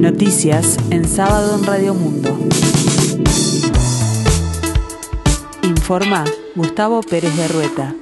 [0.00, 2.34] Noticias en sábado en Radio Mundo.
[5.62, 7.94] Informa Gustavo Pérez de Rueta.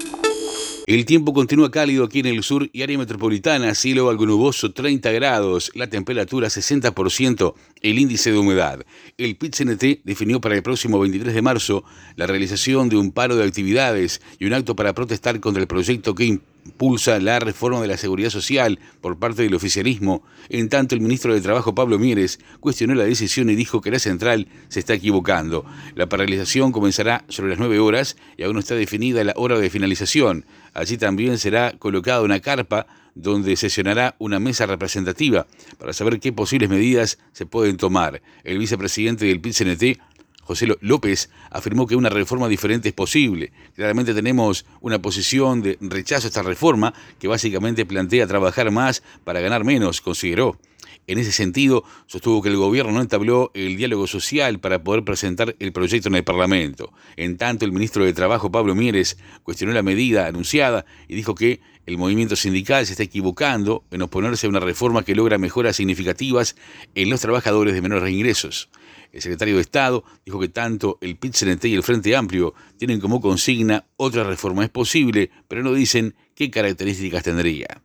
[0.86, 5.10] El tiempo continúa cálido aquí en el sur y área metropolitana, cielo algo nuboso 30
[5.10, 8.86] grados, la temperatura 60%, el índice de humedad.
[9.18, 11.82] El PIT-CNT definió para el próximo 23 de marzo
[12.14, 16.14] la realización de un paro de actividades y un acto para protestar contra el proyecto
[16.14, 16.38] que
[16.68, 20.22] impulsa la reforma de la seguridad social por parte del oficialismo.
[20.48, 23.98] En tanto, el ministro de Trabajo, Pablo Mieres, cuestionó la decisión y dijo que la
[23.98, 25.64] central se está equivocando.
[25.94, 29.70] La paralización comenzará sobre las 9 horas y aún no está definida la hora de
[29.70, 30.44] finalización.
[30.74, 35.46] Allí también será colocada una carpa donde sesionará una mesa representativa
[35.78, 38.22] para saber qué posibles medidas se pueden tomar.
[38.44, 39.98] El vicepresidente del PIT-CNT
[40.48, 43.52] José López afirmó que una reforma diferente es posible.
[43.76, 49.40] Claramente tenemos una posición de rechazo a esta reforma que básicamente plantea trabajar más para
[49.40, 50.58] ganar menos, consideró.
[51.06, 55.54] En ese sentido, sostuvo que el gobierno no entabló el diálogo social para poder presentar
[55.58, 56.94] el proyecto en el Parlamento.
[57.16, 61.60] En tanto, el ministro de Trabajo, Pablo Mieres, cuestionó la medida anunciada y dijo que
[61.84, 66.56] el movimiento sindical se está equivocando en oponerse a una reforma que logra mejoras significativas
[66.94, 68.70] en los trabajadores de menores ingresos.
[69.12, 71.34] El secretario de Estado dijo que tanto el pit
[71.64, 76.50] y el Frente Amplio tienen como consigna otra reforma es posible, pero no dicen qué
[76.50, 77.82] características tendría.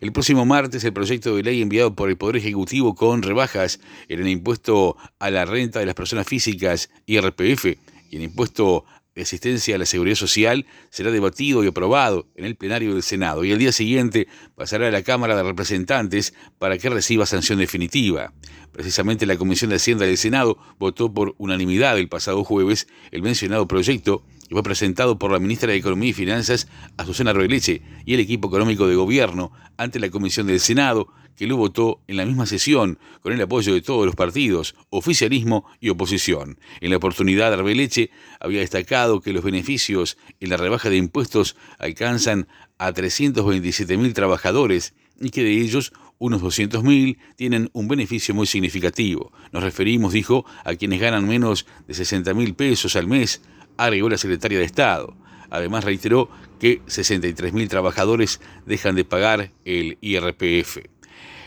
[0.00, 4.20] El próximo martes el proyecto de ley enviado por el Poder Ejecutivo con rebajas en
[4.20, 7.64] el impuesto a la renta de las personas físicas IRPF
[8.10, 8.84] y el impuesto
[9.18, 13.44] de asistencia a la seguridad social será debatido y aprobado en el plenario del Senado
[13.44, 18.32] y el día siguiente pasará a la Cámara de Representantes para que reciba sanción definitiva.
[18.70, 23.66] Precisamente la Comisión de Hacienda del Senado votó por unanimidad el pasado jueves el mencionado
[23.66, 28.20] proyecto y fue presentado por la ministra de Economía y Finanzas, Azucena Roeleche, y el
[28.20, 32.46] equipo económico de gobierno ante la Comisión del Senado, que lo votó en la misma
[32.46, 36.58] sesión con el apoyo de todos los partidos, oficialismo y oposición.
[36.80, 42.48] En la oportunidad, Arbeleche había destacado que los beneficios en la rebaja de impuestos alcanzan
[42.78, 49.32] a 327.000 trabajadores y que de ellos unos 200.000 tienen un beneficio muy significativo.
[49.52, 53.42] Nos referimos, dijo, a quienes ganan menos de 60.000 pesos al mes,
[53.78, 55.16] agregó la secretaria de Estado.
[55.48, 56.28] Además reiteró
[56.60, 60.78] que 63.000 trabajadores dejan de pagar el IRPF.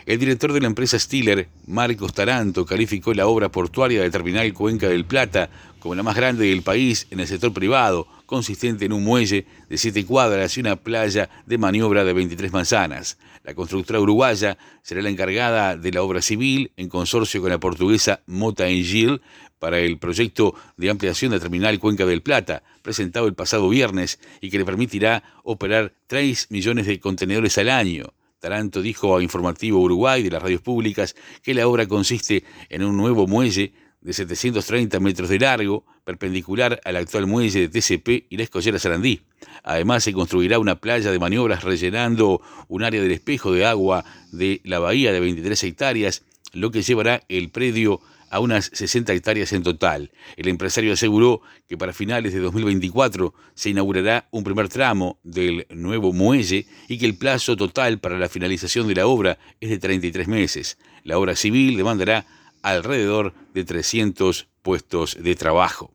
[0.08, 4.88] El director de la empresa Stiller, Marcos Taranto, calificó la obra portuaria de Terminal Cuenca
[4.88, 9.04] del Plata como la más grande del país en el sector privado, consistente en un
[9.04, 13.18] muelle de siete cuadras y una playa de maniobra de 23 manzanas.
[13.44, 18.22] La constructora uruguaya será la encargada de la obra civil en consorcio con la portuguesa
[18.28, 19.22] Mota Engil
[19.60, 24.50] para el proyecto de ampliación de Terminal Cuenca del Plata, presentado el pasado viernes y
[24.50, 28.14] que le permitirá operar 3 millones de contenedores al año.
[28.40, 32.96] Taranto dijo a Informativo Uruguay de las radios públicas que la obra consiste en un
[32.96, 38.44] nuevo muelle de 730 metros de largo, perpendicular al actual muelle de TCP y la
[38.44, 39.22] escollera Sarandí.
[39.64, 44.62] Además, se construirá una playa de maniobras rellenando un área del espejo de agua de
[44.64, 46.24] la bahía de 23 hectáreas,
[46.54, 48.02] lo que llevará el predio
[48.32, 50.12] a unas 60 hectáreas en total.
[50.38, 56.14] El empresario aseguró que para finales de 2024 se inaugurará un primer tramo del nuevo
[56.14, 60.28] muelle y que el plazo total para la finalización de la obra es de 33
[60.30, 60.78] meses.
[61.04, 62.26] La obra civil demandará
[62.64, 65.94] alrededor de 300 puestos de trabajo.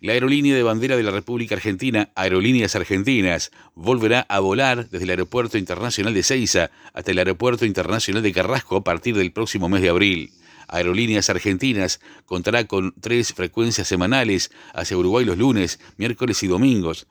[0.00, 5.10] La aerolínea de bandera de la República Argentina, Aerolíneas Argentinas, volverá a volar desde el
[5.10, 9.82] Aeropuerto Internacional de Ceiza hasta el Aeropuerto Internacional de Carrasco a partir del próximo mes
[9.82, 10.32] de abril.
[10.68, 17.06] Aerolíneas Argentinas contará con tres frecuencias semanales hacia Uruguay los lunes, miércoles y domingos.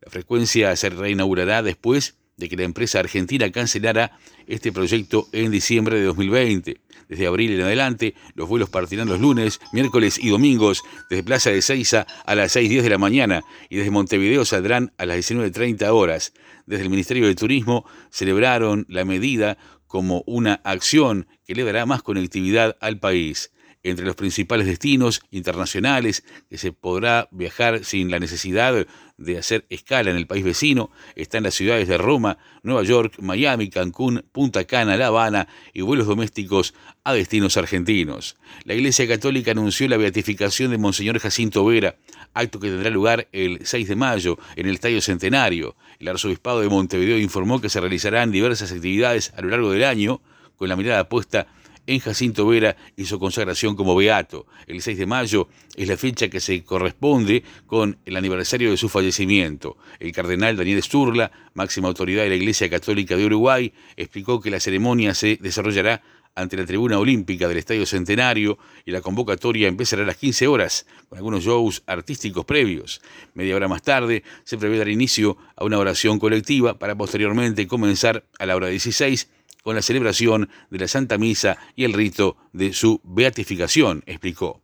[0.00, 5.98] La frecuencia se reinaugurará después de que la empresa argentina cancelara este proyecto en diciembre
[5.98, 6.80] de 2020.
[7.08, 11.60] Desde abril en adelante, los vuelos partirán los lunes, miércoles y domingos desde Plaza de
[11.60, 16.32] Seiza a las 6.10 de la mañana y desde Montevideo saldrán a las 19.30 horas.
[16.66, 22.02] Desde el Ministerio de Turismo celebraron la medida como una acción que le dará más
[22.02, 23.50] conectividad al país.
[23.82, 28.86] Entre los principales destinos internacionales que se podrá viajar sin la necesidad
[29.16, 33.70] de hacer escala en el país vecino están las ciudades de Roma, Nueva York, Miami,
[33.70, 36.74] Cancún, Punta Cana, La Habana y vuelos domésticos
[37.04, 38.36] a destinos argentinos.
[38.64, 41.96] La Iglesia Católica anunció la beatificación de Monseñor Jacinto Vera,
[42.34, 45.74] acto que tendrá lugar el 6 de mayo en el Estadio Centenario.
[45.98, 50.20] El Arzobispado de Montevideo informó que se realizarán diversas actividades a lo largo del año
[50.56, 51.59] con la mirada puesta en
[51.98, 54.46] Jacinto Vera y su consagración como beato.
[54.66, 58.88] El 6 de mayo es la fecha que se corresponde con el aniversario de su
[58.88, 59.76] fallecimiento.
[59.98, 64.60] El cardenal Daniel Sturla, máxima autoridad de la Iglesia Católica de Uruguay, explicó que la
[64.60, 66.02] ceremonia se desarrollará
[66.34, 70.86] ante la tribuna olímpica del Estadio Centenario y la convocatoria empezará a las 15 horas,
[71.08, 73.00] con algunos shows artísticos previos.
[73.34, 78.24] Media hora más tarde se prevé dar inicio a una oración colectiva para posteriormente comenzar
[78.38, 79.28] a la hora 16
[79.62, 84.60] con la celebración de la Santa Misa y el rito de su beatificación, explicó.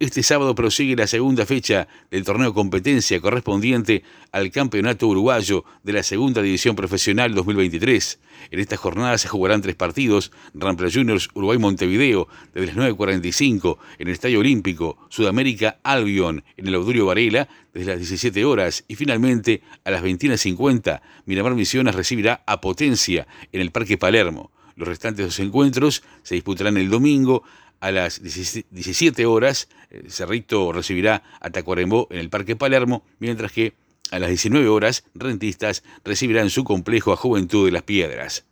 [0.00, 4.02] Este sábado prosigue la segunda fecha del torneo competencia correspondiente
[4.32, 8.18] al Campeonato Uruguayo de la Segunda División Profesional 2023.
[8.50, 14.14] En esta jornada se jugarán tres partidos, Rampla Juniors Uruguay-Montevideo desde las 9.45 en el
[14.14, 19.92] Estadio Olímpico, Sudamérica Albion en el Audurio Varela desde las 17 horas y finalmente a
[19.92, 24.50] las 21.50 Miramar Misiones recibirá a Potencia en el Parque Palermo.
[24.74, 27.44] Los restantes dos encuentros se disputarán el domingo
[27.84, 29.68] a las 17 horas,
[30.08, 33.74] Cerrito recibirá a Tacuarembó en el Parque Palermo, mientras que
[34.10, 38.46] a las 19 horas, Rentistas recibirá en su complejo a Juventud de las Piedras.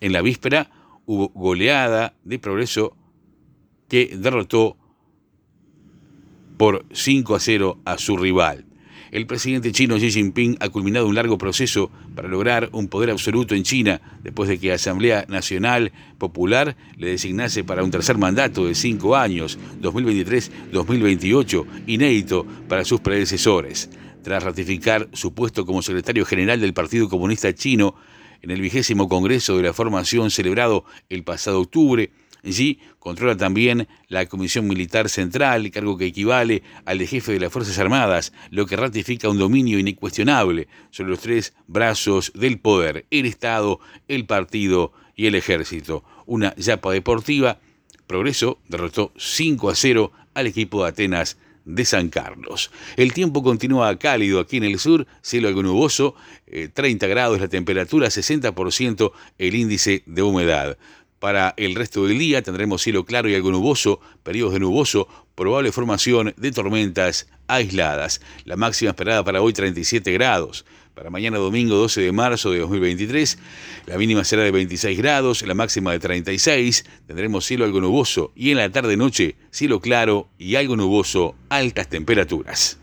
[0.00, 0.70] En la víspera
[1.04, 2.96] hubo goleada de progreso
[3.88, 4.76] que derrotó
[6.56, 8.66] por 5 a 0 a su rival.
[9.10, 13.56] El presidente chino Xi Jinping ha culminado un largo proceso para lograr un poder absoluto
[13.56, 18.66] en China después de que la Asamblea Nacional Popular le designase para un tercer mandato
[18.66, 23.90] de cinco años, 2023-2028, inédito para sus predecesores.
[24.22, 27.96] Tras ratificar su puesto como secretario general del Partido Comunista Chino
[28.42, 32.12] en el vigésimo Congreso de la Formación celebrado el pasado octubre,
[32.44, 37.52] Allí controla también la Comisión Militar Central, cargo que equivale al de jefe de las
[37.52, 43.26] Fuerzas Armadas, lo que ratifica un dominio incuestionable sobre los tres brazos del poder, el
[43.26, 46.04] Estado, el partido y el ejército.
[46.26, 47.60] Una yapa deportiva,
[48.06, 52.70] Progreso derrotó 5 a 0 al equipo de Atenas de San Carlos.
[52.96, 56.14] El tiempo continúa cálido aquí en el sur, cielo algo nuboso,
[56.74, 60.76] 30 eh, grados la temperatura, 60% el índice de humedad.
[61.20, 65.70] Para el resto del día tendremos cielo claro y algo nuboso, periodos de nuboso, probable
[65.70, 68.22] formación de tormentas aisladas.
[68.46, 70.64] La máxima esperada para hoy 37 grados.
[70.94, 73.38] Para mañana domingo 12 de marzo de 2023,
[73.84, 76.86] la mínima será de 26 grados, la máxima de 36.
[77.06, 82.78] Tendremos cielo algo nuboso y en la tarde-noche cielo claro y algo nuboso, altas temperaturas.